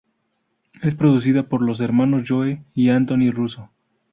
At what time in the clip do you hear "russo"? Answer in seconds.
3.31-3.69